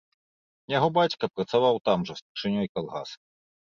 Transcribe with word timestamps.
Яго 0.77 0.87
бацька 0.97 1.29
працаваў 1.35 1.75
там 1.89 1.99
жа 2.11 2.19
старшынёй 2.23 2.67
калгаса. 2.77 3.15